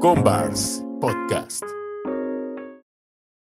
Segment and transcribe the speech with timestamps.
[0.00, 1.62] Combars Podcast.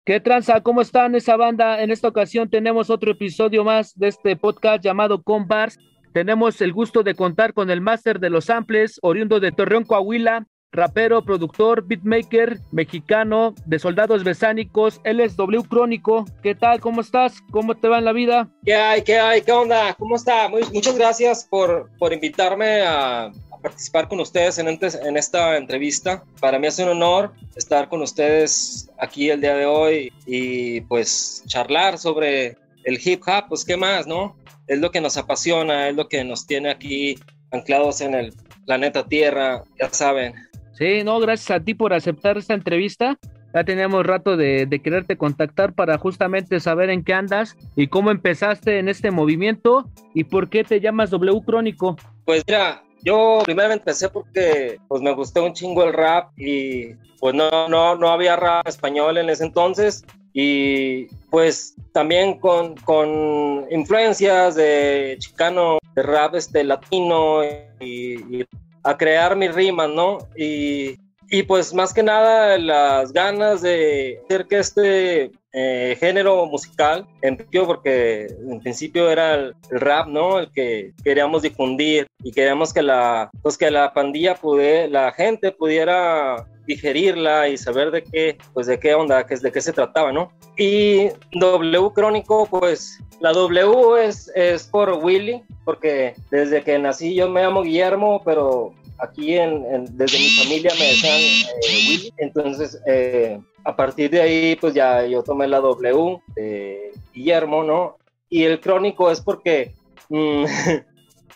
[0.06, 0.62] ¿Qué tranza?
[0.62, 1.82] ¿Cómo están esa banda?
[1.82, 5.80] En esta ocasión tenemos otro episodio más de este podcast llamado Combars.
[6.14, 10.46] Tenemos el gusto de contar con el máster de los samples, oriundo de Torreón, Coahuila,
[10.72, 15.02] rapero, productor, beatmaker, mexicano, de soldados besánicos.
[15.04, 16.26] Él es W Crónico.
[16.44, 16.80] ¿Qué tal?
[16.80, 17.42] ¿Cómo estás?
[17.52, 18.50] ¿Cómo te va en la vida?
[18.64, 19.02] ¿Qué hay?
[19.02, 19.42] ¿Qué hay?
[19.42, 19.96] ¿Qué onda?
[19.96, 20.48] ¿Cómo está?
[20.50, 23.32] muchas gracias por, por invitarme a,
[23.66, 26.24] participar con ustedes en, en esta entrevista.
[26.40, 31.44] Para mí es un honor estar con ustedes aquí el día de hoy y pues
[31.48, 34.38] charlar sobre el hip hop, pues qué más, ¿no?
[34.68, 37.18] Es lo que nos apasiona, es lo que nos tiene aquí
[37.52, 38.34] anclados en el
[38.68, 40.36] planeta Tierra, ya saben.
[40.74, 43.18] Sí, no, gracias a ti por aceptar esta entrevista.
[43.52, 48.12] Ya teníamos rato de, de, quererte contactar para justamente saber en qué andas y cómo
[48.12, 51.96] empezaste en este movimiento y por qué te llamas W Crónico.
[52.26, 57.34] Pues mira, yo primero empecé porque pues me gustó un chingo el rap y pues
[57.34, 60.04] no, no, no había rap español en ese entonces
[60.34, 67.42] y pues también con, con influencias de chicano, de rap este, latino
[67.80, 68.46] y,
[68.84, 70.18] a crear mis rimas, ¿no?
[70.36, 70.98] Y,
[71.30, 77.66] y, pues más que nada las ganas de hacer que este eh, género musical empezó
[77.66, 80.40] porque en principio era el, rap, ¿no?
[80.40, 85.52] El que queríamos difundir y queríamos que la, pues que la pandilla pudiera, la gente
[85.52, 90.32] pudiera digerirla y saber de qué, pues de qué onda, de qué se trataba, ¿no?
[90.58, 97.30] Y W Crónico, pues la W es, es por Willy, porque desde que nací yo
[97.30, 103.76] me llamo Guillermo, pero aquí en, desde mi familia me decían eh, entonces eh, a
[103.76, 107.98] partir de ahí pues ya yo tomé la W de Guillermo, ¿no?
[108.30, 109.74] Y el Crónico es porque...
[110.10, 110.46] Mm,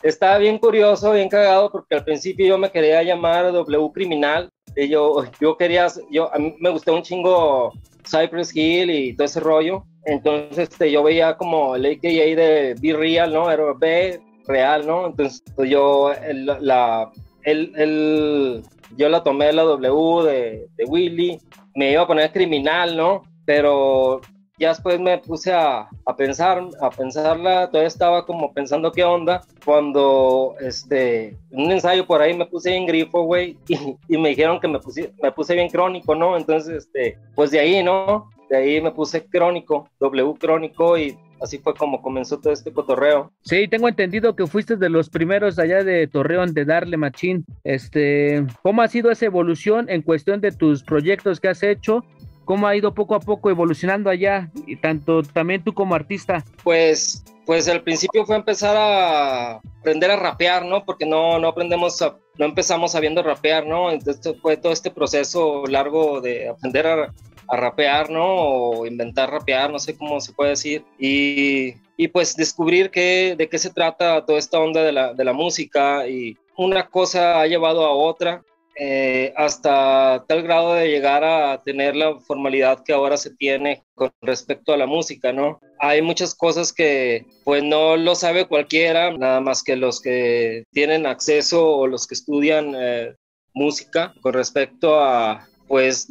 [0.04, 5.24] estaba bien curioso, bien cagado, porque al principio yo me quería llamar W Criminal, yo,
[5.42, 7.74] yo quería, yo, a mí me gustó un chingo
[8.10, 9.84] Cypress Hill y todo ese rollo.
[10.06, 13.52] Entonces este, yo veía como el AKA de Be Real, ¿no?
[13.52, 15.08] Era B real, ¿no?
[15.08, 17.12] Entonces pues, yo la,
[17.44, 18.63] el, el,
[18.97, 21.39] yo la tomé la W de, de Willy,
[21.75, 23.23] me iba a poner criminal, ¿no?
[23.45, 24.22] Pero
[24.59, 29.41] ya después me puse a, a, pensar, a pensarla, todavía estaba como pensando qué onda,
[29.63, 34.29] cuando este, en un ensayo por ahí me puse en grifo, güey, y, y, me
[34.29, 36.35] dijeron que me puse, me puse bien crónico, ¿no?
[36.35, 38.29] Entonces, este, pues de ahí, ¿no?
[38.50, 43.31] De ahí me puse crónico, W crónico, y así fue como comenzó todo este cotorreo.
[43.41, 47.45] Sí, tengo entendido que fuiste de los primeros allá de Torreón de darle machín.
[47.63, 52.03] Este, ¿cómo ha sido esa evolución en cuestión de tus proyectos que has hecho
[52.50, 56.44] cómo ha ido poco a poco evolucionando allá, y tanto también tú como artista.
[56.63, 60.83] Pues, pues al principio fue empezar a aprender a rapear, ¿no?
[60.83, 63.91] Porque no, no aprendemos, a, no empezamos sabiendo rapear, ¿no?
[63.91, 67.13] Entonces fue todo este proceso largo de aprender a,
[67.50, 68.26] a rapear, ¿no?
[68.26, 70.84] O inventar rapear, no sé cómo se puede decir.
[70.98, 75.24] Y, y pues descubrir qué, de qué se trata toda esta onda de la, de
[75.24, 78.44] la música y una cosa ha llevado a otra
[78.82, 84.10] eh, hasta tal grado de llegar a tener la formalidad que ahora se tiene con
[84.22, 85.60] respecto a la música, ¿no?
[85.80, 91.06] Hay muchas cosas que pues no lo sabe cualquiera, nada más que los que tienen
[91.06, 93.16] acceso o los que estudian eh,
[93.54, 96.08] música con respecto a pues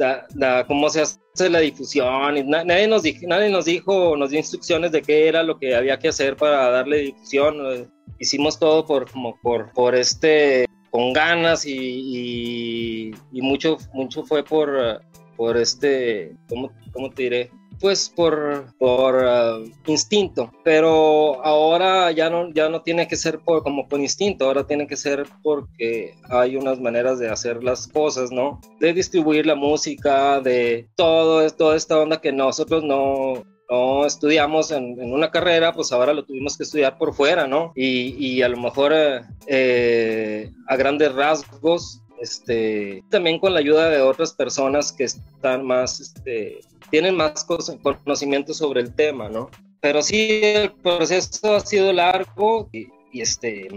[0.66, 5.02] cómo se hace la difusión y nadie nos nadie nos dijo, nos dio instrucciones de
[5.02, 7.90] qué era lo que había que hacer para darle difusión.
[8.18, 15.02] Hicimos todo por como por por este con ganas y, y, mucho, mucho fue por,
[15.36, 17.50] por este, ¿cómo, cómo te diré?
[17.80, 23.62] Pues por, por uh, instinto, pero ahora ya no, ya no tiene que ser por,
[23.62, 28.32] como por instinto, ahora tiene que ser porque hay unas maneras de hacer las cosas,
[28.32, 28.60] ¿no?
[28.80, 35.12] De distribuir la música, de todo, toda esta onda que nosotros no, no estudiamos en,
[35.12, 37.72] una carrera, pues ahora lo tuvimos que estudiar por fuera, ¿no?
[37.76, 43.88] Y, y a lo mejor eh, eh, a grandes rasgos, este, también con la ayuda
[43.90, 46.60] de otras personas que están más, este,
[46.90, 49.50] tienen más conocimiento sobre el tema, ¿no?
[49.80, 52.88] Pero sí, el proceso ha sido largo y,
[53.20, 53.68] este,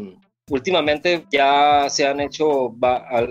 [0.50, 2.75] últimamente ya se han hecho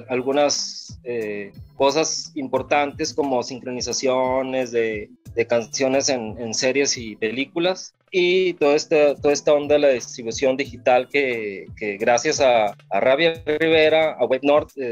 [0.08, 5.10] algunas eh, cosas importantes como sincronizaciones de,
[5.48, 11.08] canciones en, series y películas y todo este, toda esta onda de la distribución digital
[11.08, 14.40] que, que gracias a, a Rabia Rivera, a Web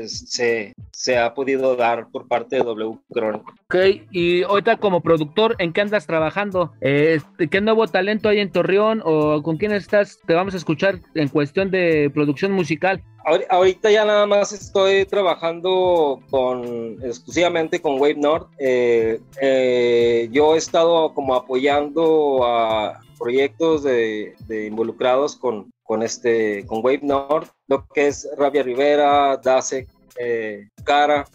[0.07, 3.55] se, se ha podido dar por parte de W Chronicle.
[3.67, 6.73] Ok, y ahorita como productor, ¿en qué andas trabajando?
[6.81, 7.19] Eh,
[7.51, 10.21] ¿Qué nuevo talento hay en Torreón o con quién estás?
[10.27, 13.03] Te vamos a escuchar en cuestión de producción musical.
[13.25, 18.49] Ahorita ya nada más estoy trabajando con exclusivamente con Wave North.
[18.59, 26.79] Eh, eh, yo he estado como apoyando a proyectos de, involucrados con, con, este, con
[26.85, 29.89] Wave North, lo que es Rabia Rivera, Dasek,
[30.19, 31.27] eh, Cara,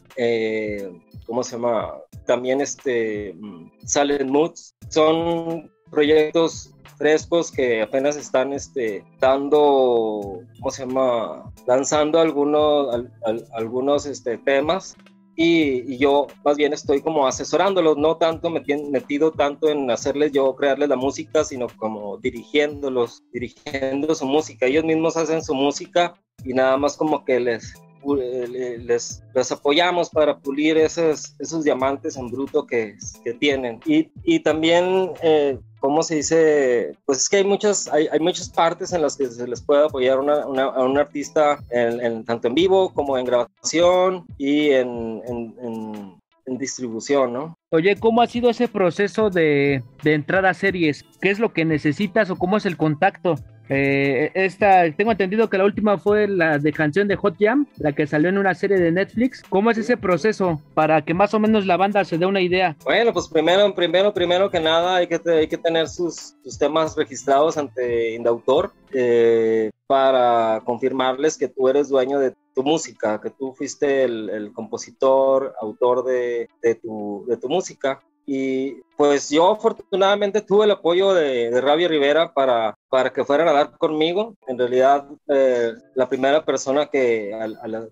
[1.25, 1.93] ¿cómo se llama?
[2.25, 4.75] También este, mm, Silent Moods.
[4.89, 11.51] Son proyectos frescos que apenas están este, dando, ¿cómo se llama?
[11.67, 13.05] Lanzando algunos,
[13.53, 14.95] algunos este, temas
[15.35, 20.89] y, yo más bien estoy como asesorándolos, no tanto metido tanto en hacerles yo crearles
[20.89, 24.67] la música, sino como dirigiéndolos, dirigiendo su música.
[24.67, 26.13] Ellos mismos hacen su música
[26.43, 27.73] y nada más como que les
[28.15, 33.79] les, les apoyamos para pulir esos, esos diamantes en bruto que, que tienen.
[33.85, 36.93] Y, y también, eh, ¿cómo se dice?
[37.05, 39.85] Pues es que hay muchas, hay, hay muchas partes en las que se les puede
[39.85, 46.17] apoyar una, a un artista, en, tanto en vivo como en grabación y en, en,
[46.45, 47.57] en distribución, ¿no?
[47.69, 51.03] Oye, ¿cómo ha sido ese proceso de, de entrar a series?
[51.21, 53.35] ¿Qué es lo que necesitas o cómo es el contacto?
[53.75, 57.91] Eh, esta, tengo entendido que la última fue la de canción de Hot Jam, la
[57.93, 59.41] que salió en una serie de Netflix.
[59.49, 62.75] ¿Cómo es ese proceso para que más o menos la banda se dé una idea?
[62.83, 65.17] Bueno, pues primero, primero, primero que nada hay que,
[65.57, 72.61] tener sus, temas registrados ante Indautor eh, para confirmarles que tú eres dueño de tu
[72.63, 76.47] música, que tú fuiste el, compositor, autor de,
[76.81, 78.01] tu, de tu música.
[78.25, 83.47] Y pues yo afortunadamente tuve el apoyo de, de Rabia Rivera para, para que fueran
[83.47, 84.35] a dar conmigo.
[84.47, 87.31] En realidad, eh, la primera persona que,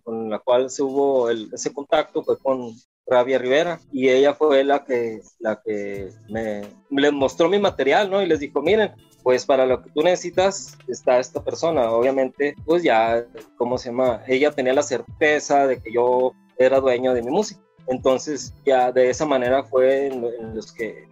[0.04, 2.74] con la cual se hubo ese contacto fue con
[3.06, 8.22] Rabia Rivera y ella fue la que, la que me, les mostró mi material, ¿no?
[8.22, 8.92] Y les dijo, miren,
[9.24, 11.92] pues para lo que tú necesitas está esta persona.
[11.92, 13.26] Obviamente, pues ya,
[13.58, 14.24] ¿cómo se llama?
[14.28, 17.62] Ella tenía la certeza de que yo era dueño de mi música.
[17.92, 20.22] Entonces ya de esa manera fue en,
[20.56, 21.08] los que,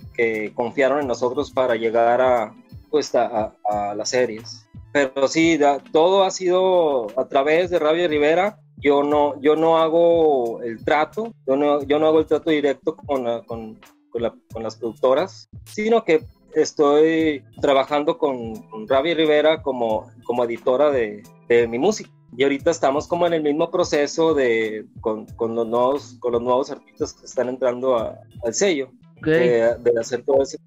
[0.56, 2.56] confiaron en nosotros para llegar a,
[2.90, 3.54] pues, a,
[3.96, 4.66] las series.
[4.94, 5.60] Pero sí,
[5.92, 8.60] todo ha sido a través de Rabia Rivera.
[8.78, 12.96] Yo no, yo no hago el trato, yo no, yo no hago el trato directo
[12.96, 13.78] con, con,
[14.10, 16.24] con, las productoras, sino que
[16.56, 22.10] estoy trabajando con, con Rabia Rivera como, como editora de mi música.
[22.38, 26.42] Y ahorita estamos como en el mismo proceso de, con, con los, nuevos, con los
[26.42, 28.92] nuevos artistas que están entrando al sello,
[29.22, 30.58] de, hacer todo ese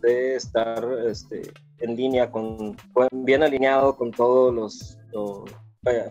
[0.00, 1.42] de estar este,
[1.80, 2.76] en línea, con,
[3.12, 4.98] bien alineado con todos los,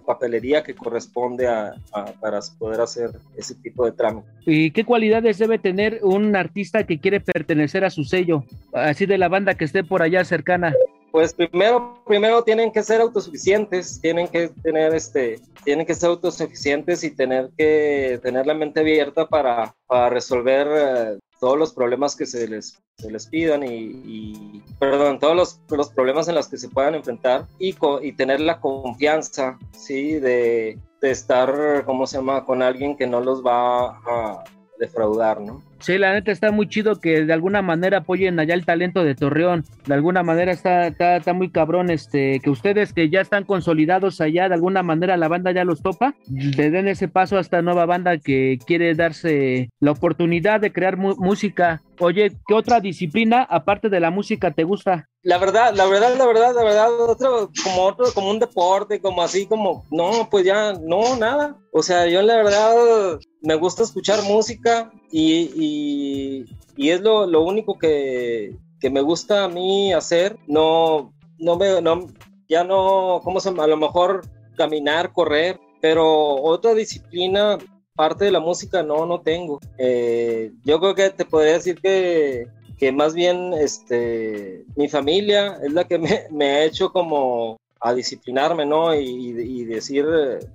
[0.05, 1.75] papelería que corresponde a,
[2.19, 4.27] para poder hacer ese tipo de trámite.
[4.45, 8.43] ¿Y qué cualidades debe tener un artista que quiere pertenecer a su sello,
[8.73, 10.73] así de la banda que esté por allá cercana?
[11.11, 17.03] Pues primero, primero tienen que ser autosuficientes, tienen que tener este, tienen que ser autosuficientes
[17.03, 22.25] y tener que tener la mente abierta para, para resolver eh, todos los problemas que
[22.25, 26.69] se les, se les pidan y, perdón, todos los, los, problemas en los que se
[26.69, 32.61] puedan enfrentar y, y tener la confianza, sí, de, de estar, ¿cómo se llama?, con
[32.61, 34.43] alguien que no los va a
[34.79, 35.61] defraudar, ¿no?
[35.81, 39.15] Sí, la neta está muy chido que de alguna manera apoyen allá el talento de
[39.15, 39.65] Torreón.
[39.87, 44.47] De alguna manera está, está, muy cabrón este, que ustedes que ya están consolidados allá,
[44.47, 47.87] de alguna manera la banda ya los topa, le den ese paso a esta nueva
[47.87, 51.81] banda que quiere darse la oportunidad de crear música.
[51.99, 55.10] Oye, ¿qué otra disciplina aparte de la música te gusta?
[55.23, 59.21] La verdad, la verdad, la verdad, la verdad, otro, como otro, como un deporte, como
[59.21, 61.57] así, como, no, pues ya, no, nada.
[61.71, 67.77] O sea, yo la verdad me gusta escuchar música y, y, es lo, lo único
[67.77, 70.37] que, que, me gusta a mí hacer.
[70.47, 72.07] No, no me, no,
[72.49, 73.49] ya no, ¿cómo se?
[73.49, 74.21] A lo mejor
[74.57, 77.59] caminar, correr, pero otra disciplina,
[77.95, 79.59] parte de la música, no, no tengo.
[79.77, 82.47] Eh, yo creo que te podría decir que
[82.81, 88.65] que más bien este, mi familia es la que me, ha hecho como a disciplinarme,
[88.65, 88.95] ¿no?
[88.95, 90.03] Y, decir,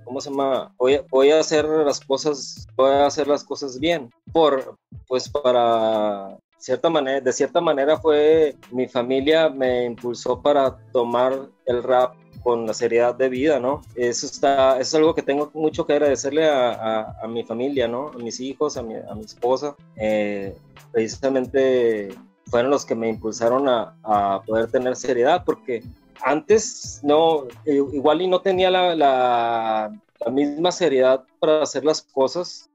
[0.03, 0.73] ¿cómo se llama?
[0.77, 4.11] Voy, voy, a hacer las cosas, voy a hacer las cosas bien.
[4.33, 4.75] Por,
[5.07, 11.81] pues para cierta manera, de cierta manera fue, mi familia me impulsó para tomar el
[11.81, 12.13] rap
[12.47, 13.81] con la seriedad de vida, ¿no?
[13.93, 18.07] Eso, está, eso es algo que tengo mucho que agradecerle a, a, mi familia, ¿no?
[18.07, 19.75] A mis hijos, a mi, a mi esposa.
[19.97, 20.55] Eh,
[20.93, 22.07] precisamente
[22.45, 25.83] fueron los que me impulsaron a, a, poder tener seriedad, porque
[26.23, 32.69] antes no, igual y no tenía la, la, la misma seriedad para hacer las cosas,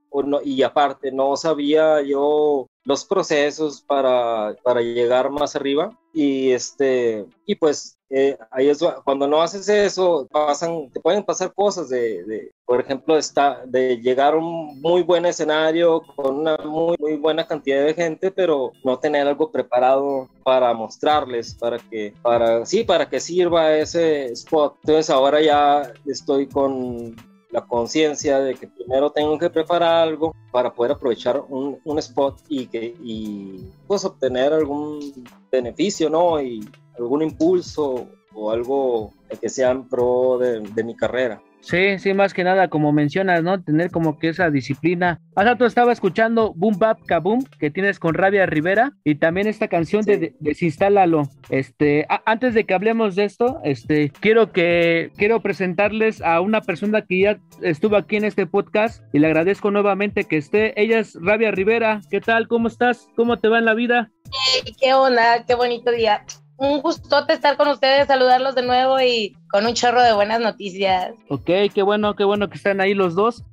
[0.44, 7.54] y aparte no sabía yo los procesos para, para llegar más arriba y este y
[7.54, 12.52] pues eh, ahí es cuando no haces eso, pasan, te pueden pasar cosas de, de,
[12.66, 17.46] por ejemplo, está, de llegar a un muy buen escenario con una muy, muy buena
[17.46, 23.08] cantidad de gente, pero no tener algo preparado para mostrarles, para que, para, sí, para
[23.08, 24.76] que sirva ese spot.
[24.82, 27.16] Entonces ahora ya estoy con
[27.50, 32.40] la conciencia de que primero tengo que preparar algo para poder aprovechar un, un spot
[32.50, 36.42] y que y pues obtener algún beneficio, ¿no?
[36.42, 41.40] Y algún impulso o algo que sea en pro de, de mi carrera.
[41.62, 43.62] Sí, sí, más que nada, como mencionas, ¿no?
[43.62, 45.20] Tener como que esa disciplina.
[45.36, 49.68] Hace rato estaba escuchando Boom Bap Kaboom, que tienes con Rabia Rivera, y también esta
[49.68, 51.22] canción de Desinstálalo.
[51.50, 57.02] Este, antes de que hablemos de esto, este, quiero que, quiero presentarles a una persona
[57.02, 60.80] que ya estuvo aquí en este podcast, y le agradezco nuevamente que esté.
[60.80, 62.00] Ella es Rabia Rivera.
[62.10, 62.48] ¿Qué tal?
[62.48, 63.08] ¿Cómo estás?
[63.14, 64.10] ¿Cómo te va en la vida?
[64.24, 65.44] Hey, ¿Qué onda?
[65.46, 66.24] Qué bonito día
[66.56, 71.14] un gustote estar con ustedes, saludarlos de nuevo y con un chorro de buenas noticias.
[71.28, 73.44] Ok, qué bueno, qué bueno que están ahí los dos.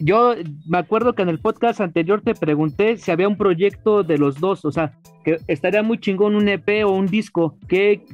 [0.00, 0.34] Yo
[0.66, 4.40] me acuerdo que en el podcast anterior te pregunté si había un proyecto de los
[4.40, 4.92] dos, o sea,
[5.24, 7.56] que estaría muy chingón un EP o un disco.
[7.68, 8.04] ¿Qué,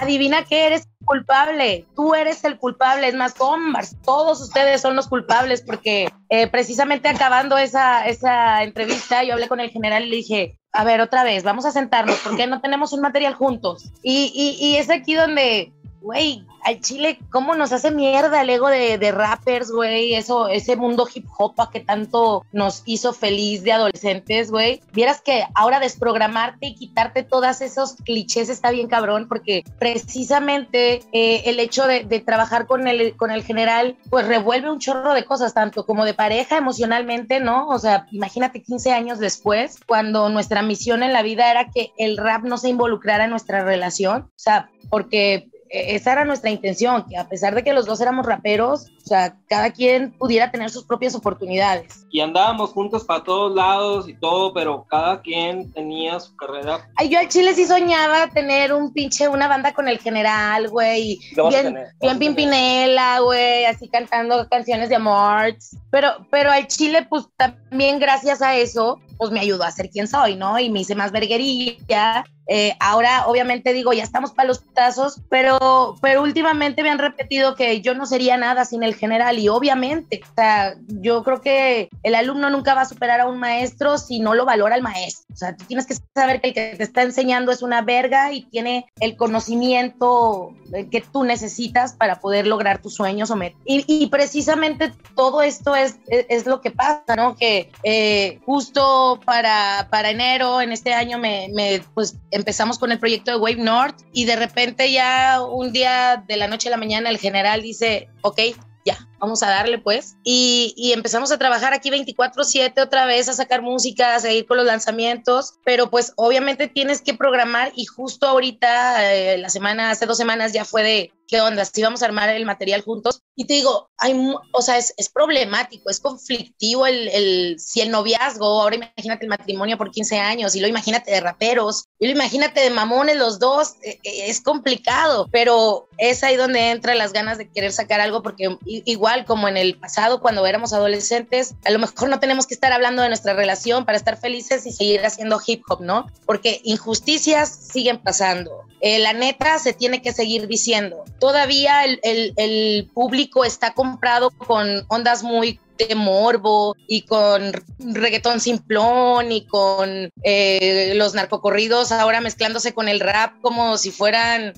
[0.00, 5.08] Adivina que eres culpable, tú eres el culpable, es más, Combars, todos ustedes son los
[5.08, 10.16] culpables porque eh, precisamente acabando esa, esa entrevista yo hablé con el general y le
[10.16, 13.90] dije, a ver, otra vez, vamos a sentarnos porque no tenemos un material juntos.
[14.02, 15.72] Y, y, y es aquí donde
[16.08, 20.14] güey, al Chile, ¿cómo nos hace mierda el ego de, de rappers, güey?
[20.14, 24.80] Eso, ese mundo hip hop que tanto nos hizo feliz de adolescentes, güey.
[24.94, 31.42] Vieras que ahora desprogramarte y quitarte todos esos clichés está bien cabrón, porque precisamente eh,
[31.44, 35.26] el hecho de, de, trabajar con el, con el general, pues revuelve un chorro de
[35.26, 37.68] cosas, tanto como de pareja emocionalmente, ¿no?
[37.68, 42.16] O sea, imagínate 15 años después, cuando nuestra misión en la vida era que el
[42.16, 47.16] rap no se involucrara en nuestra relación, o sea, porque esa era nuestra intención, que
[47.16, 50.84] a pesar de que los dos éramos raperos, o sea, cada quien pudiera tener sus
[50.84, 52.06] propias oportunidades.
[52.10, 56.88] Y andábamos juntos para todos lados y todo, pero cada quien tenía su carrera.
[56.96, 61.18] Ay, yo al Chile sí soñaba tener un pinche, una banda con el general, güey.
[61.48, 65.56] Bien, bien Pimpinela, güey, así cantando canciones de amor.
[65.90, 70.08] Pero, pero al Chile, pues también gracias a eso, pues me ayudó a ser quien
[70.08, 70.58] soy, ¿no?
[70.58, 75.96] Y me hice más verguerilla eh, ahora, obviamente, digo, ya estamos para los putazos, pero,
[76.00, 80.22] pero últimamente me han repetido que yo no sería nada sin el general y obviamente,
[80.24, 84.18] o sea, yo creo que el alumno nunca va a superar a un maestro si
[84.18, 85.26] no lo valora el maestro.
[85.32, 88.32] O sea, tú tienes que saber que el que te está enseñando es una verga
[88.32, 90.54] y tiene el conocimiento
[90.90, 93.60] que tú necesitas para poder lograr tus sueños o metas.
[93.64, 97.36] Y, precisamente todo esto es, es, lo que pasa, ¿no?
[97.36, 102.98] Que eh, justo para, para enero, en este año, me, me pues empezamos con el
[102.98, 106.76] proyecto de Wave North y de repente ya un día de la noche a la
[106.76, 108.40] mañana el general dice, ok,
[108.84, 110.16] ya, vamos a darle pues.
[110.24, 114.56] Y, y empezamos a trabajar aquí 24/7 otra vez, a sacar música, a seguir con
[114.56, 120.06] los lanzamientos, pero pues obviamente tienes que programar y justo ahorita, eh, la semana, hace
[120.06, 121.64] dos semanas ya fue de, ¿qué onda?
[121.64, 123.22] Si vamos a armar el material juntos.
[123.36, 124.14] Y te digo, hay,
[124.52, 129.28] o sea, es, es problemático, es conflictivo el, el, si el noviazgo, ahora imagínate el
[129.28, 133.38] matrimonio por 15 años, y lo imagínate de raperos, y lo imagínate de mamones los
[133.38, 138.00] dos, eh, eh, es complicado, pero es ahí donde entran las ganas de querer sacar
[138.00, 142.46] algo, porque igual como en el pasado, cuando éramos adolescentes, a lo mejor no tenemos
[142.46, 146.06] que estar hablando de nuestra relación para estar felices y seguir haciendo hip hop, ¿no?
[146.26, 148.64] Porque injusticias siguen pasando.
[148.80, 154.30] Eh, la neta se tiene que seguir diciendo todavía el, el, el público está comprado
[154.30, 162.20] con ondas muy de morbo y con reggaetón simplón y con eh, los narcocorridos ahora
[162.20, 164.54] mezclándose con el rap como si fueran,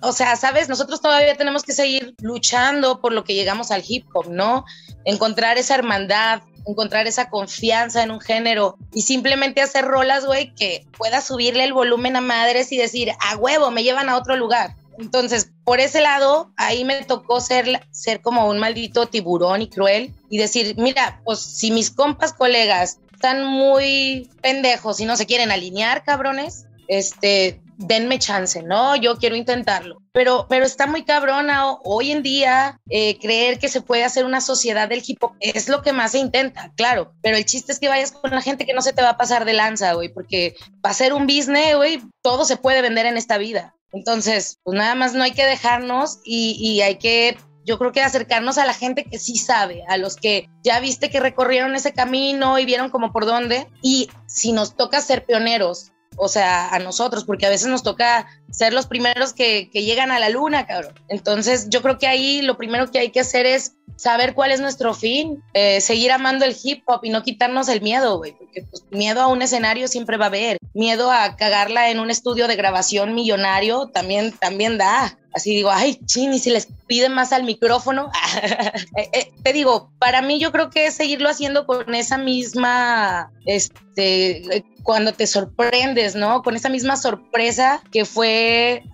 [0.00, 4.06] o sea, sabes, nosotros todavía tenemos que seguir luchando por lo que llegamos al hip
[4.14, 4.64] hop, ¿no?
[5.04, 10.86] Encontrar esa hermandad, encontrar esa confianza en un género y simplemente hacer rolas, güey, que
[10.96, 14.76] pueda subirle el volumen a madres y decir, a huevo, me llevan a otro lugar.
[15.02, 20.14] Entonces, por ese lado, ahí me tocó ser, ser como un maldito tiburón y cruel
[20.30, 25.50] y decir, mira, pues si mis compas colegas están muy pendejos y no se quieren
[25.50, 28.94] alinear, cabrones, este, denme chance, ¿no?
[28.96, 29.98] Yo quiero intentarlo.
[30.12, 34.40] Pero, pero está muy cabrona hoy en día eh, creer que se puede hacer una
[34.40, 35.32] sociedad del hip hop.
[35.40, 37.14] Es lo que más se intenta, claro.
[37.22, 39.16] Pero el chiste es que vayas con la gente que no se te va a
[39.16, 43.16] pasar de lanza, güey, porque para hacer un business, güey, todo se puede vender en
[43.16, 43.74] esta vida.
[43.92, 48.00] Entonces, pues nada más no hay que dejarnos y, y hay que yo creo que
[48.00, 51.92] acercarnos a la gente que sí sabe, a los que ya viste que recorrieron ese
[51.92, 53.68] camino y vieron como por dónde.
[53.82, 58.26] Y si nos toca ser pioneros, o sea, a nosotros, porque a veces nos toca
[58.52, 60.94] ser los primeros que, que llegan a la luna, cabrón.
[61.08, 64.60] Entonces yo creo que ahí lo primero que hay que hacer es saber cuál es
[64.60, 68.62] nuestro fin, eh, seguir amando el hip hop y no quitarnos el miedo, güey, porque
[68.62, 72.48] pues, miedo a un escenario siempre va a haber, miedo a cagarla en un estudio
[72.48, 75.18] de grabación millonario también, también da.
[75.34, 78.10] Así digo, ay, chini, si les piden más al micrófono.
[78.96, 84.64] Eh, eh, te digo, para mí yo creo que seguirlo haciendo con esa misma, este,
[84.82, 86.42] cuando te sorprendes, ¿no?
[86.42, 88.04] Con esa misma sorpresa que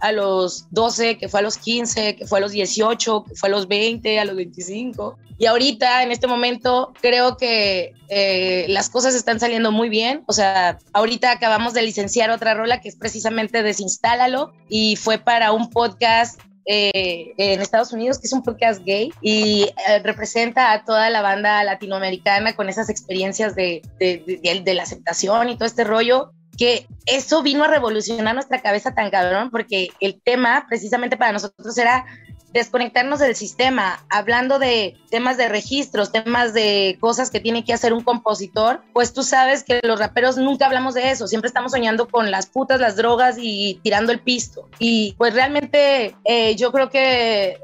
[0.00, 3.49] a los 12, que fue a los 15, que fue a los 18, que fue
[3.49, 5.19] a los 20, a los 25.
[5.38, 10.25] Y ahorita, en este momento, creo que eh, las cosas están saliendo muy bien.
[10.26, 15.52] O sea, ahorita acabamos de licenciar otra rola que es precisamente Desinstálalo y fue para
[15.52, 16.40] un podcast
[16.71, 21.23] eh, en Estados Unidos, que es un podcast gay y eh, representa a toda la
[21.23, 27.43] banda latinoamericana con esas experiencias de, de, la aceptación y todo este rollo que eso
[27.43, 32.05] vino a revolucionar nuestra cabeza tan cabrón, porque el tema precisamente para nosotros era
[32.52, 37.93] desconectarnos del sistema, hablando de temas de registros, temas de cosas que tiene que hacer
[37.93, 42.09] un compositor, pues tú sabes que los raperos nunca hablamos de eso, siempre estamos soñando
[42.09, 44.69] con las putas, las drogas y tirando el pisto.
[44.78, 47.59] Y pues realmente eh, yo creo que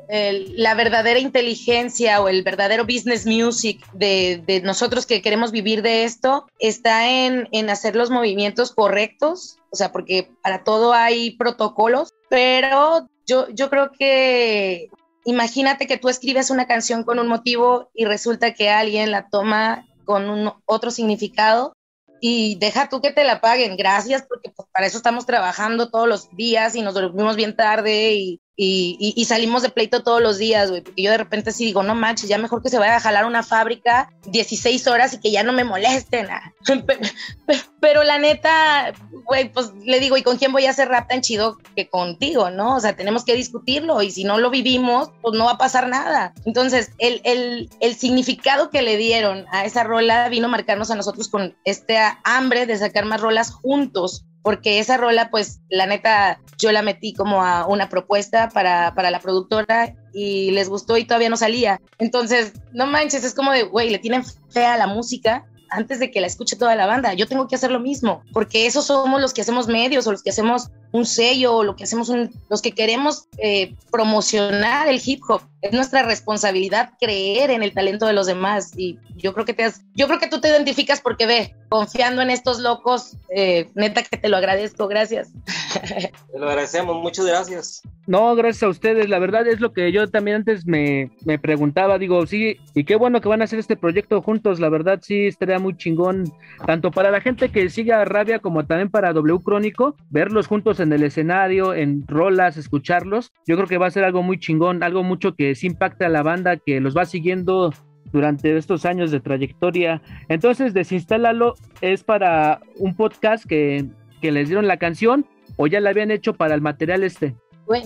[0.57, 6.05] la verdadera inteligencia o el verdadero business music de, de, nosotros que queremos vivir de
[6.05, 12.15] esto está en, en hacer los movimientos correctos, o sea, porque para todo hay protocolos,
[12.29, 14.89] pero yo, yo creo que
[15.25, 19.87] imagínate que tú escribes una canción con un motivo y resulta que alguien la toma
[20.05, 21.75] con un otro significado
[22.21, 23.77] y deja tú que te la paguen.
[23.77, 28.15] Gracias, porque pues, para eso estamos trabajando todos los días y nos dormimos bien tarde
[28.15, 31.83] y, y, salimos de pleito todos los días, güey, porque yo de repente sí digo,
[31.83, 35.33] no manches, ya mejor que se vaya a jalar una fábrica 16 horas y que
[35.33, 36.29] ya no me molesten.
[37.47, 37.61] Pero
[37.93, 38.93] la neta,
[39.25, 42.51] güey, pues le digo, ¿y con quién voy a hacer rap tan chido que contigo,
[42.51, 42.77] no?
[42.77, 45.89] O sea, tenemos que discutirlo y si no lo vivimos, pues no va a pasar
[45.89, 46.33] nada.
[46.47, 50.97] Entonces, el, el, el significado que le dieron a esa rola vino a marcarnos a
[50.97, 56.39] nosotros con este hambre de sacar más rolas juntos porque esa rola, pues la neta,
[56.59, 61.07] yo la metí como a una propuesta para, para la productora y les gustó y
[61.07, 61.81] todavía no salía.
[61.99, 66.11] Entonces, no manches, es como de, güey, le tienen fe a la música antes de
[66.11, 67.15] que la escuche toda la banda.
[67.15, 70.23] Yo tengo que hacer lo mismo, porque esos somos los que hacemos medios o los
[70.23, 75.03] que hacemos un sello o lo que hacemos un, los que queremos eh, promocionar el
[75.05, 75.43] hip hop.
[75.61, 79.65] Es nuestra responsabilidad creer en el talento de los demás y yo creo que te
[79.65, 84.05] has, yo creo que tú te identificas porque ve, confiando en estos locos, eh, neta
[84.05, 85.31] que te lo agradezco, gracias.
[85.73, 87.83] Te lo agradecemos, muchas gracias.
[88.07, 91.99] No, gracias a ustedes, la verdad es lo que yo también antes me, me preguntaba,
[91.99, 95.27] digo, sí, y qué bueno que van a hacer este proyecto juntos, la verdad sí
[95.27, 96.25] estaría muy chingón,
[96.67, 100.81] tanto para la gente que sigue a Rabia como también para W Crónico, verlos juntos
[100.81, 104.83] en el escenario, en rolas, escucharlos, yo creo que va a ser algo muy chingón,
[104.83, 107.73] algo mucho que sí impacta a la banda, que los va siguiendo
[108.13, 110.03] durante estos años de trayectoria.
[110.29, 113.87] Entonces, desinstálalo es para un podcast que,
[114.21, 115.25] que les dieron la canción
[115.57, 117.35] o ya la habían hecho para el material este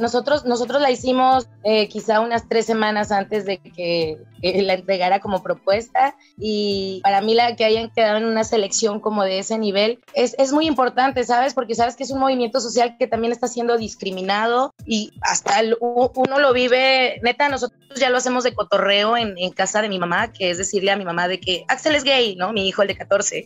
[0.01, 5.43] nosotros, nosotros la hicimos eh, quizá unas tres semanas antes de que, la entregara como
[5.43, 9.99] propuesta y para mí la que hayan quedado en una selección como de ese nivel
[10.15, 11.55] es, es muy importante, ¿sabes?
[11.55, 16.39] Porque sabes que es un movimiento social que también está siendo discriminado y hasta uno
[16.39, 20.33] lo vive, neta, nosotros ya lo hacemos de cotorreo en, en, casa de mi mamá,
[20.33, 22.53] que es decirle a mi mamá de que Axel es gay, ¿no?
[22.53, 23.45] Mi hijo, el de 14.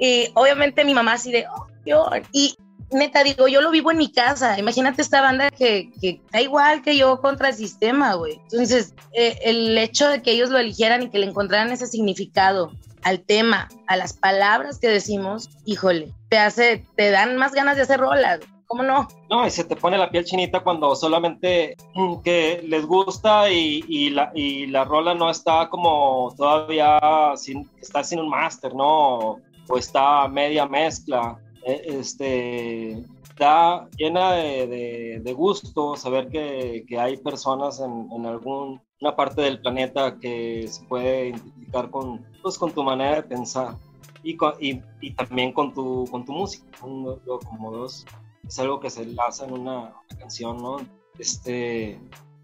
[0.00, 2.56] Y obviamente mi mamá así de, oh, y
[2.90, 4.58] neta, digo, yo lo vivo en mi casa.
[4.58, 8.40] Imagínate esta banda que, que da igual que yo contra el sistema, güey.
[8.50, 12.72] Entonces, eh, el hecho de que ellos lo eligieran y que le encontraran ese significado
[13.02, 17.82] al tema, a las palabras que decimos, híjole, te hace, te dan más ganas de
[17.82, 18.40] hacer rolas.
[18.66, 19.06] ¿Cómo no?
[19.30, 24.10] No, y se te pone la piel chinita cuando solamente mm, que les gusta y,
[24.10, 26.98] la, y la rola no está como todavía
[27.36, 29.38] sin, está sin un máster, ¿no?
[29.68, 33.04] O está media mezcla este,
[33.38, 38.80] da llena de, de, gusto saber que, que hay personas en, en, alguna
[39.16, 43.76] parte del planeta que se puede identificar con, pues, con tu manera de pensar
[44.22, 46.66] y, y, y también con tu, con tu música.
[46.80, 48.06] como dos,
[48.46, 50.78] es algo que se enlaza en una, canción, ¿no?
[51.18, 51.98] Este,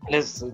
[0.08, 0.44] les,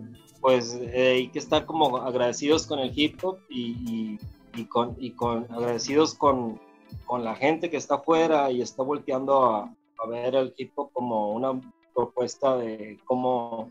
[0.40, 4.18] pues eh, hay que estar como agradecidos con el hip hop y,
[4.54, 6.60] y, con, y con agradecidos con,
[7.06, 9.74] con la gente que está afuera y está volteando a,
[10.08, 11.60] ver el hip hop como una
[11.92, 13.68] propuesta de cómo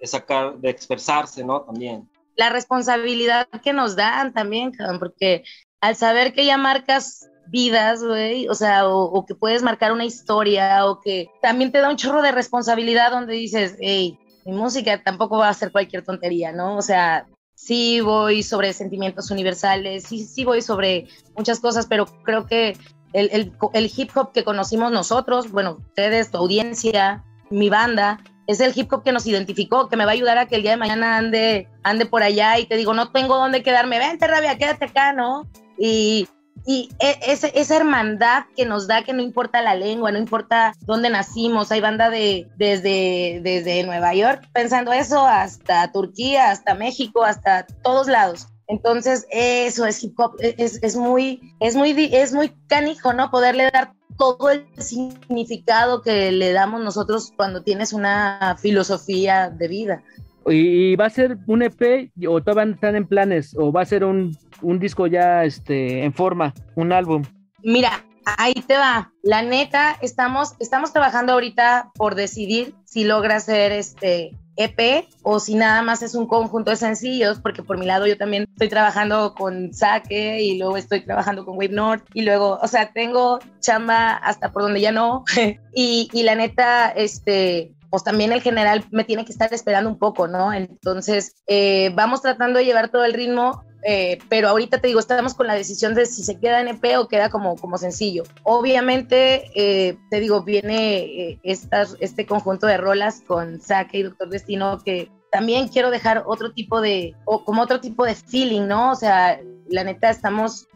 [0.00, 1.60] de sacar, de expresarse, ¿no?
[1.62, 2.08] También.
[2.34, 5.44] La responsabilidad que nos dan también, porque
[5.80, 10.86] al saber que ya marcas vidas, güey, o sea, o, que puedes marcar una historia,
[10.86, 15.38] o que también te da un chorro de responsabilidad donde dices, hey, mi música tampoco
[15.38, 16.76] va a ser cualquier tontería, ¿no?
[16.76, 17.26] O sea,
[17.56, 22.76] sí voy sobre sentimientos universales, sí, sí voy sobre muchas cosas, pero creo que
[23.12, 28.72] el, el, hip hop que conocimos nosotros, bueno, ustedes, tu audiencia, mi banda, es el
[28.76, 30.76] hip hop que nos identificó, que me va a ayudar a que el día de
[30.76, 34.84] mañana ande, ande por allá y te digo, no tengo dónde quedarme, vente rabia, quédate
[34.84, 35.48] acá, ¿no?
[35.78, 36.28] Y,
[36.66, 41.08] y e, esa hermandad que nos da que no importa la lengua, no importa dónde
[41.08, 47.66] nacimos, hay banda de, desde, desde Nueva York pensando eso hasta Turquía, hasta México, hasta
[47.82, 48.48] todos lados.
[48.68, 53.30] Entonces, eso es hip hop, e, es, es, muy, es, muy, es muy canijo, ¿no?
[53.30, 60.02] Poderle dar todo el significado que le damos nosotros cuando tienes una filosofía de vida.
[60.48, 63.54] ¿Y va a ser un EP o todavía están en planes?
[63.58, 67.22] ¿O va a ser un, un disco ya este, en forma, un álbum?
[67.62, 68.04] Mira,
[68.38, 69.12] ahí te va.
[69.22, 75.54] La neta, estamos, estamos trabajando ahorita por decidir si logra ser este EP o si
[75.54, 79.34] nada más es un conjunto de sencillos, porque por mi lado yo también estoy trabajando
[79.34, 84.14] con Saque y luego estoy trabajando con Wave North y luego, o sea, tengo chamba
[84.14, 85.24] hasta por donde ya no.
[85.74, 89.98] y, y la neta, este, pues también el general me tiene que estar esperando un
[89.98, 90.52] poco, ¿no?
[90.52, 95.34] Entonces, eh, vamos tratando de llevar todo el ritmo eh, pero ahorita te digo, estamos
[95.34, 98.24] con la decisión de si se queda en EP o queda como, como sencillo.
[98.42, 104.80] Obviamente, eh, te digo, viene eh, este conjunto de rolas con Saque y Doctor Destino
[104.84, 108.90] que también quiero dejar otro tipo de, o como otro tipo de feeling, ¿no?
[108.90, 110.68] O sea, la neta estamos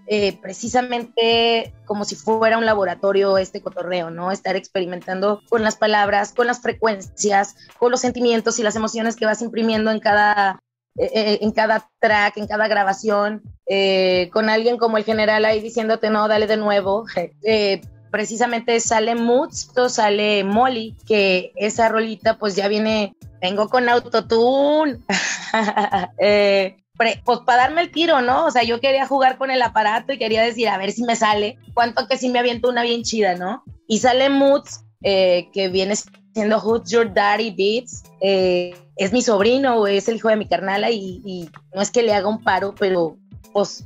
[0.42, 4.33] precisamente como si fuera un laboratorio este cotorreo, ¿no?
[4.33, 9.26] Estar experimentando con las palabras, con las frecuencias, con los sentimientos y las emociones que
[9.26, 10.59] vas imprimiendo en cada
[10.98, 15.61] eh, eh, en cada track, en cada grabación, eh, con alguien como el general ahí
[15.61, 17.07] diciéndote, no, dale de nuevo.
[18.11, 24.98] precisamente sale Moods, sale Molly, que esa rolita pues ya viene, vengo con autotune.
[27.24, 28.46] pues para darme el tiro, ¿no?
[28.46, 31.16] O sea, yo quería jugar con el aparato y quería decir, a ver si me
[31.16, 33.64] sale, cuánto que si me aviento una bien chida, ¿no?
[33.86, 35.94] Y sale Moods, que viene
[36.34, 40.90] siendo Who's Your Daddy Beats, eh, es mi sobrino, es el hijo de mi carnala
[40.90, 43.16] y, no es que le haga un paro, pero
[43.52, 43.84] pues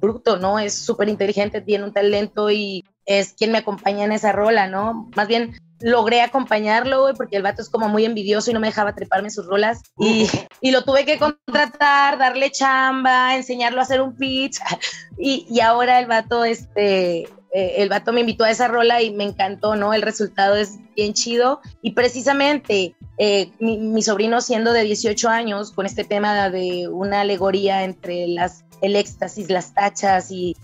[0.00, 0.58] bruto, ¿no?
[0.58, 5.10] Es súper inteligente, tiene un talento y es quien me acompaña en esa rola, ¿no?
[5.16, 8.68] Más bien logré acompañarlo, güey, porque el vato es como muy envidioso y no me
[8.68, 9.82] dejaba treparme sus rolas.
[9.98, 10.28] Y,
[10.60, 14.58] y, lo tuve que contratar, darle chamba, enseñarlo a hacer un pitch.
[15.18, 19.12] Y, y ahora el vato, este, eh, el vato me invitó a esa rola y
[19.12, 19.92] me encantó, ¿no?
[19.92, 21.60] El resultado es bien chido.
[21.82, 27.84] Y precisamente eh, mi, sobrino siendo de 18 años, con este tema de una alegoría
[27.84, 30.56] entre las, el éxtasis, las tachas y,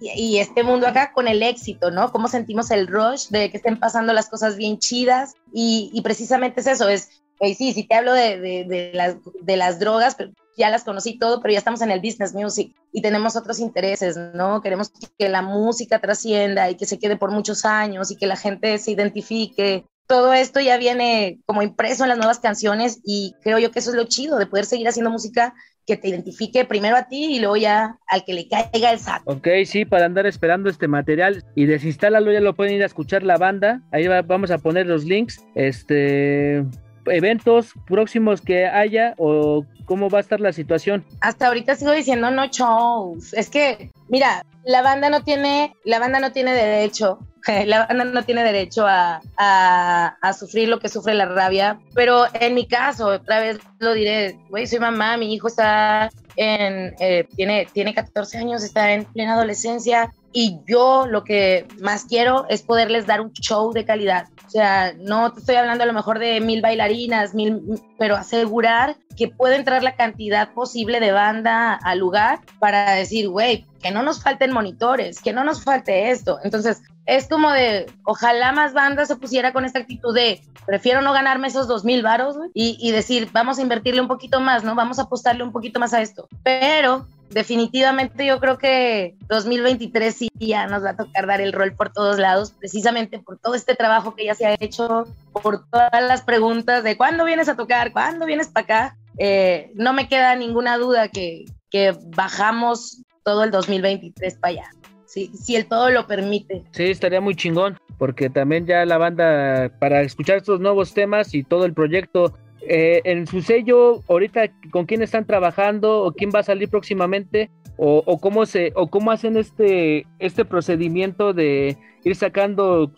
[0.00, 2.10] y este mundo acá con el éxito, ¿no?
[2.12, 5.34] Cómo sentimos el rush de que estén pasando las cosas bien chidas.
[5.52, 7.08] Y, y precisamente es eso, es,
[7.40, 11.18] sí, sí te hablo de, de, de, las, de las drogas, pero ya las conocí
[11.18, 14.62] todo, pero ya estamos en el business music y tenemos otros intereses, ¿no?
[14.62, 18.36] Queremos que la música trascienda y que se quede por muchos años y que la
[18.36, 19.84] gente se identifique.
[20.06, 23.90] Todo esto ya viene como impreso en las nuevas canciones y creo yo que eso
[23.90, 25.54] es lo chido de poder seguir haciendo música
[25.86, 29.32] que te identifique primero a ti y luego ya al que le caiga el saco.
[29.32, 33.22] Ok, sí, para andar esperando este material y desinstálalo, ya lo pueden ir a escuchar
[33.22, 33.82] la banda.
[33.92, 35.44] Ahí vamos a poner los links.
[35.54, 36.64] Este,
[37.06, 41.04] eventos próximos que haya o cómo va a estar la situación?
[41.20, 43.32] Hasta ahorita sigo diciendo no shows.
[43.32, 47.20] Es que, mira, la banda no tiene, la banda no tiene derecho,
[47.66, 51.78] la banda no tiene derecho a, a, sufrir lo que sufre la rabia.
[51.94, 56.94] Pero en mi caso, otra vez lo diré, güey, soy mamá, mi hijo está en,
[56.98, 62.46] eh, tiene, tiene 14 años, está en plena adolescencia y yo lo que más quiero
[62.50, 64.26] es poderles dar un show de calidad.
[64.46, 68.96] O sea, no te estoy hablando a lo mejor de mil bailarinas, mil, pero asegurar
[69.16, 74.02] que puede entrar la cantidad posible de banda al lugar para decir, güey, que no
[74.02, 76.38] nos falten monitores, que no nos falte esto.
[76.44, 81.12] Entonces, es como de, ojalá más bandas se pusiera con esta actitud de, prefiero no
[81.12, 84.74] ganarme esos dos mil varos y, decir, vamos a invertirle un poquito más, ¿no?
[84.74, 86.28] Vamos a apostarle un poquito más a esto.
[86.42, 91.74] Pero definitivamente yo creo que 2023 sí ya nos va a tocar dar el rol
[91.74, 96.02] por todos lados, precisamente por todo este trabajo que ya se ha hecho, por todas
[96.02, 98.96] las preguntas de cuándo vienes a tocar, cuándo vienes para acá.
[99.18, 104.70] Eh, no me queda ninguna duda que, que bajamos todo el 2023 para allá.
[105.06, 106.64] Si, si el todo lo permite.
[106.72, 111.42] Sí, estaría muy chingón, porque también ya la banda, para escuchar estos nuevos temas y
[111.42, 116.40] todo el proyecto eh, en su sello, ahorita con quién están trabajando o quién va
[116.40, 117.50] a salir próximamente.
[117.78, 122.90] o, cómo se o cómo hacen este este procedimiento de ir sacando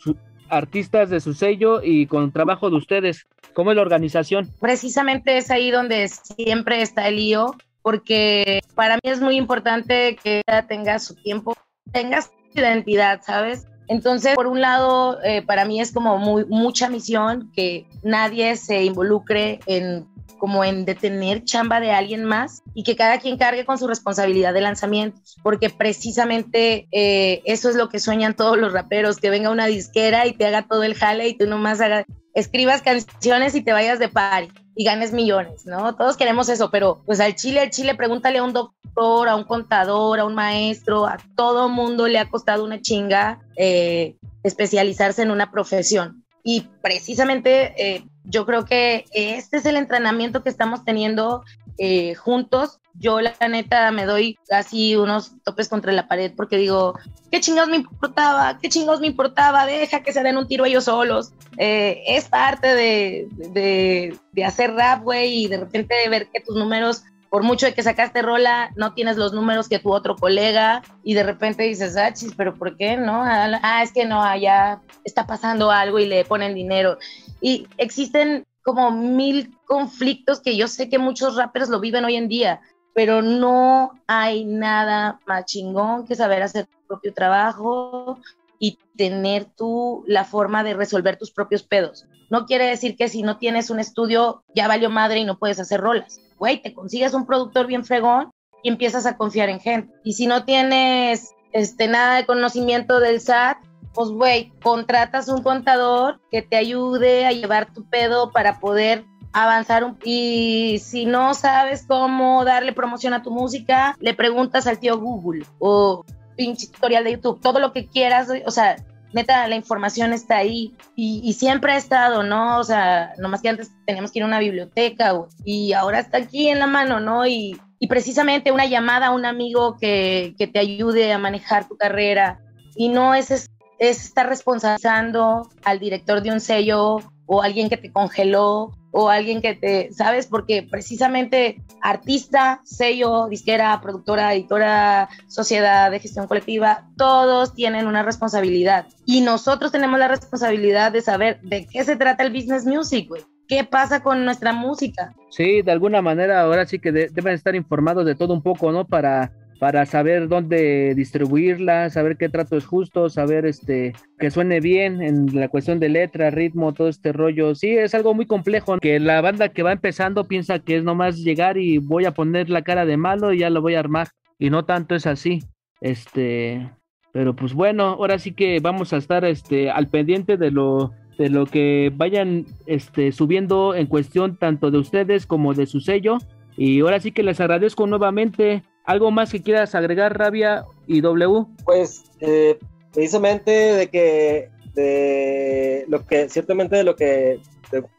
[0.48, 3.26] artistas de su sello y con trabajo de ustedes.
[3.54, 4.48] ¿Cómo es la organización?
[4.60, 10.42] Precisamente es ahí donde siempre está el lío, porque para mí es muy importante que
[10.68, 11.54] tenga su tiempo,
[11.92, 13.66] tenga su identidad, ¿sabes?
[13.88, 18.84] Entonces, por un lado, eh, para mí es como muy, mucha misión que nadie se
[18.84, 20.06] involucre en
[20.38, 24.54] como en detener chamba de alguien más y que cada quien cargue con su responsabilidad
[24.54, 29.50] de lanzamientos, porque precisamente eh, eso es lo que sueñan todos los raperos, que venga
[29.50, 33.62] una disquera y te haga todo el jale y tú nomás hagas, escribas canciones y
[33.62, 35.96] te vayas de party y ganes millones, ¿no?
[35.96, 39.44] Todos queremos eso, pero pues al Chile, al Chile, pregúntale a un doctor, a un
[39.44, 45.30] contador, a un maestro, a todo mundo le ha costado una chinga eh, especializarse en
[45.30, 46.24] una profesión.
[46.42, 51.44] Y precisamente eh, yo creo que este es el entrenamiento que estamos teniendo
[51.78, 52.80] eh, juntos.
[52.94, 56.98] Yo la neta me doy casi unos topes contra la pared porque digo,
[57.30, 58.58] ¿qué chingados me importaba?
[58.58, 59.66] ¿Qué chingados me importaba?
[59.66, 61.32] Deja que se den un tiro ellos solos.
[61.56, 66.56] Eh, es parte de, de, de hacer rap, güey, y de repente ver que tus
[66.56, 70.82] números por mucho de que sacaste rola, no tienes los números que tu otro colega
[71.02, 73.22] y de repente dices, ah, chis, pero ¿por qué no?
[73.22, 76.98] Ah, es que no, allá está pasando algo y le ponen dinero.
[77.40, 82.28] Y existen como mil conflictos que yo sé que muchos rappers lo viven hoy en
[82.28, 82.60] día,
[82.94, 88.18] pero no hay nada más chingón que saber hacer tu propio trabajo
[88.58, 92.06] y tener tú la forma de resolver tus propios pedos.
[92.30, 95.60] No quiere decir que si no tienes un estudio ya valió madre y no puedes
[95.60, 98.30] hacer rolas güey, te consigues un productor bien fregón
[98.62, 99.92] y empiezas a confiar en gente.
[100.04, 103.58] Y si no tienes este, nada de conocimiento del SAT,
[103.94, 109.84] pues, güey, contratas un contador que te ayude a llevar tu pedo para poder avanzar
[109.84, 114.98] un y si no sabes cómo darle promoción a tu música, le preguntas al tío
[114.98, 116.04] Google o
[116.36, 118.76] pinche tutorial de YouTube, todo lo que quieras, o sea,
[119.12, 122.58] neta, la información está ahí y, siempre ha estado, ¿no?
[122.58, 126.48] O sea, nomás que antes teníamos que ir a una biblioteca y ahora está aquí
[126.48, 127.26] en la mano, ¿no?
[127.26, 132.40] Y, precisamente una llamada a un amigo que, que, te ayude a manejar tu carrera
[132.74, 137.92] y no es, es, estar responsabilizando al director de un sello o alguien que te
[137.92, 140.26] congeló o alguien que te, ¿sabes?
[140.26, 148.86] Porque precisamente artista, sello, disquera, productora, editora, sociedad de gestión colectiva, todos tienen una responsabilidad.
[149.04, 153.22] Y nosotros tenemos la responsabilidad de saber de qué se trata el business music, güey.
[153.48, 155.14] ¿Qué pasa con nuestra música?
[155.30, 158.86] Sí, de alguna manera ahora sí que deben estar informados de todo un poco, ¿no?
[158.86, 165.02] Para para saber dónde distribuirla, saber qué trato es justo, saber este que suene bien
[165.02, 167.54] en la cuestión de letra, ritmo, todo este rollo.
[167.54, 171.18] Sí, es algo muy complejo que la banda que va empezando piensa que es nomás
[171.18, 174.08] llegar y voy a poner la cara de malo y ya lo voy a armar
[174.38, 175.42] y no tanto es así.
[175.80, 176.70] Este,
[177.12, 181.30] pero pues bueno, ahora sí que vamos a estar este al pendiente de lo de
[181.30, 186.18] lo que vayan este subiendo en cuestión tanto de ustedes como de su sello
[186.56, 191.44] y ahora sí que les agradezco nuevamente ¿Algo más que quieras agregar, Rabia y W?
[191.66, 192.58] Pues eh,
[192.90, 197.38] precisamente de que de lo que ciertamente de lo que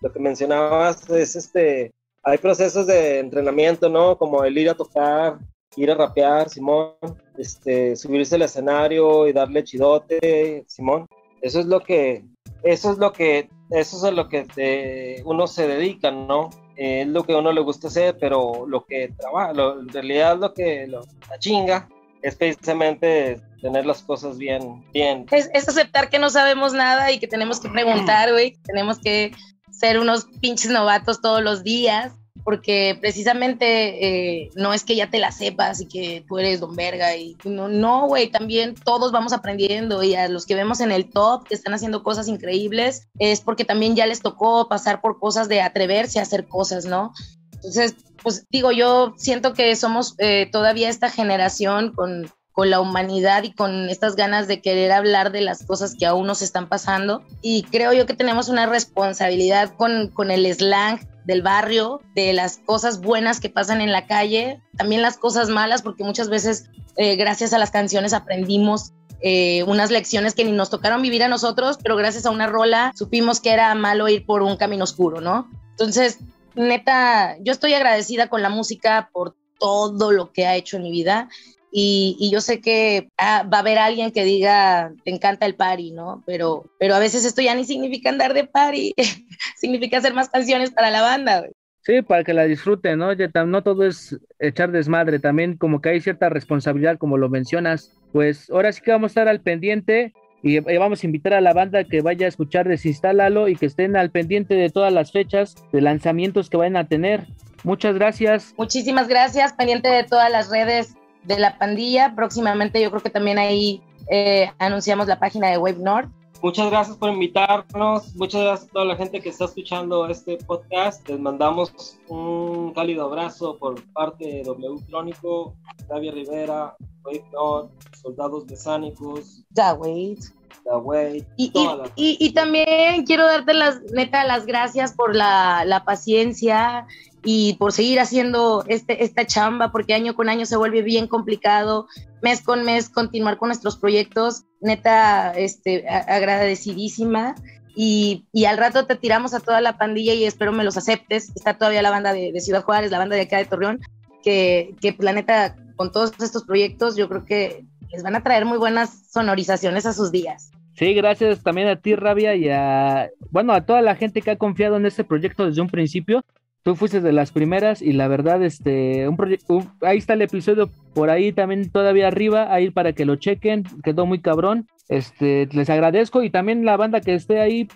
[0.02, 1.92] lo que mencionabas es este
[2.24, 4.18] hay procesos de entrenamiento, ¿no?
[4.18, 5.38] Como el ir a tocar,
[5.76, 6.96] ir a rapear, Simón,
[7.38, 11.06] este, subirse al escenario y darle chidote, Simón.
[11.44, 12.26] Eso es lo que,
[12.64, 16.50] eso es lo que, eso es lo que uno se dedica, ¿no?
[16.80, 20.54] Es lo que a uno le gusta hacer, pero lo que trabaja, en realidad lo
[20.54, 21.02] que la
[21.38, 21.90] chinga
[22.22, 25.26] es precisamente tener las cosas bien, bien.
[25.32, 29.34] Es, es, aceptar que no sabemos nada y que tenemos que preguntar, güey, tenemos que
[29.72, 32.14] ser unos pinches novatos todos los días
[32.50, 36.76] porque precisamente eh, no es que ya te la sepas y que tú eres don
[36.76, 41.12] verga y no, güey, también todos vamos aprendiendo y a los que vemos en el
[41.12, 45.48] top que están haciendo cosas increíbles es porque también ya les tocó pasar por cosas
[45.48, 47.14] de atreverse a hacer cosas, ¿no?
[47.54, 53.44] Entonces, pues digo, yo siento que somos eh, todavía esta generación con, con la humanidad
[53.44, 57.22] y con estas ganas de querer hablar de las cosas que aún nos están pasando.
[57.44, 61.00] Y creo yo que tenemos una responsabilidad con, con el slang
[61.30, 65.84] del barrio, de las cosas buenas que pasan en la calle, también las cosas malas,
[65.84, 70.72] porque muchas veces eh, gracias a las canciones aprendimos eh, unas lecciones que ni nos
[70.72, 74.42] tocaron vivir a nosotros, pero gracias a una rola supimos que era malo ir por
[74.42, 75.48] un camino oscuro, ¿no?
[75.72, 76.18] Entonces,
[76.56, 80.92] neta, yo estoy agradecida con la música por todo lo que ha hecho en mi
[80.92, 81.30] vida
[81.72, 85.92] y, yo sé que ah, va a haber alguien que diga, te encanta el party,
[85.92, 86.24] ¿no?
[86.26, 88.94] Pero, pero a veces esto ya ni significa andar de party,
[89.58, 91.46] significa hacer más canciones para la banda,
[91.82, 93.14] Sí, para que la disfruten, ¿no?
[93.14, 97.98] Ya, no todo es echar desmadre, también como que hay cierta responsabilidad, como lo mencionas.
[98.12, 101.54] Pues ahora sí que vamos a estar al pendiente y vamos a invitar a la
[101.54, 105.56] banda que vaya a escuchar Desinstálalo y que estén al pendiente de todas las fechas
[105.72, 107.26] de lanzamientos que vayan a tener.
[107.64, 108.54] Muchas gracias.
[108.58, 112.14] Muchísimas gracias, pendiente de todas las redes de la pandilla.
[112.16, 116.10] Próximamente yo creo que también ahí eh, anunciamos la página de Wave North
[116.42, 118.16] Muchas gracias por invitarnos.
[118.16, 121.08] Muchas gracias a toda la gente que está escuchando este podcast.
[121.10, 125.54] Les mandamos un cálido abrazo por parte de W Crónico,
[125.90, 129.44] Javier Rivera, Wade North, Soldados Mesánicos.
[129.50, 130.20] Da Wade.
[130.66, 131.28] Da Wade.
[131.38, 131.52] Y,
[131.96, 136.86] y, y, también quiero darte las, neta, las gracias por la, la paciencia
[137.24, 141.88] y por seguir haciendo este, esta chamba, porque año con año se vuelve bien complicado,
[142.22, 147.36] mes con mes continuar con nuestros proyectos, neta, este, agradecidísima.
[147.76, 151.32] Y, y, al rato te tiramos a toda la pandilla y espero me los aceptes.
[151.36, 153.80] Está todavía la banda de, Ciudad Juárez, la banda de acá de Torreón,
[154.24, 158.46] que, que la neta, con todos estos proyectos, yo creo que les van a traer
[158.46, 160.52] muy buenas sonorizaciones a sus días.
[160.74, 164.38] Sí, gracias también a ti, Rabia, y a, bueno, a toda la gente que ha
[164.38, 166.24] confiado en este proyecto desde un principio
[166.64, 170.70] tú fuiste de las primeras y la verdad, este, un proyecto, ahí está el episodio
[170.94, 174.68] por ahí también todavía arriba, ahí para que lo chequen, quedó muy cabrón.
[174.88, 177.68] Este, les agradezco y también la banda que esté ahí,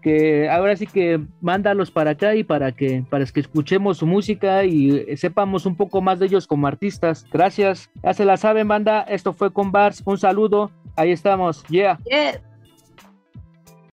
[0.00, 4.64] que ahora sí que mándalos para acá y para que, para que escuchemos su música
[4.64, 7.26] y sepamos un poco más de ellos como artistas.
[7.32, 7.90] Gracias.
[8.02, 9.02] Ya se la saben, banda.
[9.02, 10.02] Esto fue con Bars.
[10.04, 10.70] Un saludo.
[10.96, 11.62] Ahí estamos.
[11.64, 11.98] Yeah.
[12.04, 12.49] yeah.